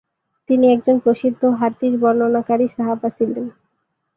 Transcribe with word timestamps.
তিনি 0.49 0.65
একজন 0.71 0.95
প্রসিদ্ধ 0.99 1.41
হাদিস 1.59 1.93
বর্ণনাকারী 2.01 2.67
সাহাবা 2.67 3.09
ছিলেন। 3.09 3.45